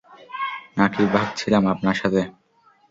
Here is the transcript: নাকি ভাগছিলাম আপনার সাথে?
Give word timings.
নাকি 0.77 1.01
ভাগছিলাম 1.13 1.63
আপনার 1.67 1.95
সাথে? 1.95 2.21